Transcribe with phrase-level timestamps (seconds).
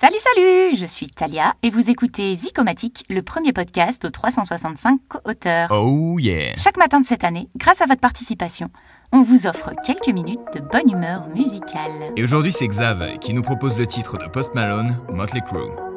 [0.00, 5.72] Salut, salut Je suis Talia et vous écoutez Zicomatique, le premier podcast aux 365 co-auteurs.
[5.72, 8.70] Oh yeah Chaque matin de cette année, grâce à votre participation,
[9.10, 12.12] on vous offre quelques minutes de bonne humeur musicale.
[12.16, 15.87] Et aujourd'hui c'est Xav qui nous propose le titre de Post Malone, Motley Crue.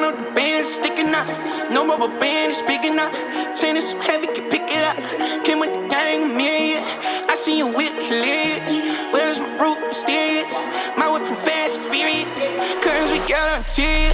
[0.00, 1.28] Count up the bands sticking out.
[1.70, 3.12] No rubber band is speaking out.
[3.54, 4.96] Chain is so heavy, can pick it up.
[5.44, 6.82] Came with the gang, myriad.
[7.28, 8.76] I see you whip hilarious.
[9.12, 10.56] Where's my root mysterious?
[10.96, 12.48] My whip from fast and furious.
[12.82, 14.09] Curtains with yellow interior.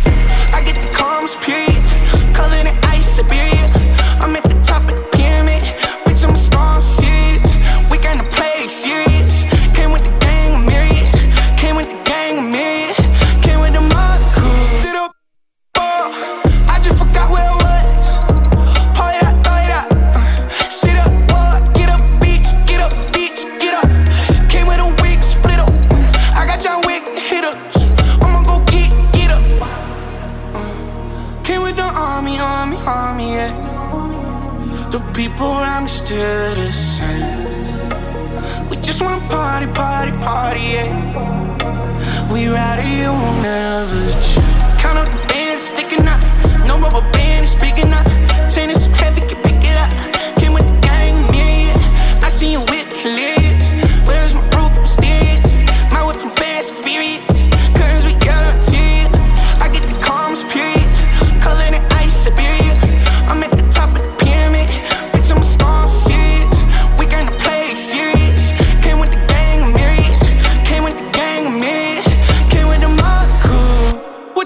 [34.90, 38.68] The people around me still the same.
[38.70, 42.32] We just wanna party, party, party, yeah.
[42.32, 44.80] We ride it, you will never change.
[44.80, 46.22] Count up the bands sticking out.
[46.68, 47.15] No rubber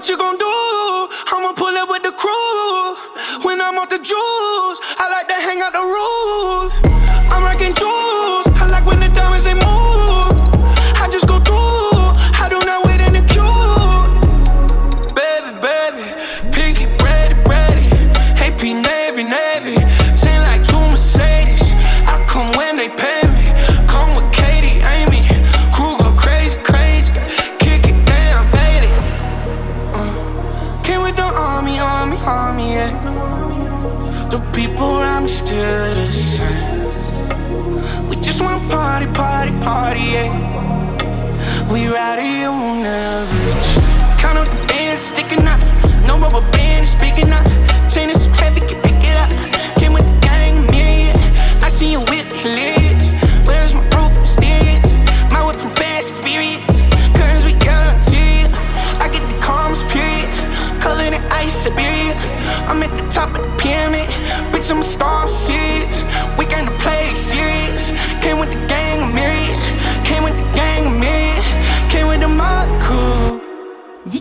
[0.01, 0.45] What you gon' do?
[1.27, 2.95] I'ma pull up with the crew.
[3.45, 6.50] When I'm off the juice, I like to hang out the roof.
[34.31, 36.87] The people around me still the same.
[38.07, 41.69] We just wanna party, party, party, yeah.
[41.69, 42.49] We ride it,
[42.81, 44.21] never change.
[44.21, 45.61] Count up the bands sticking out.
[46.07, 46.60] No rubber band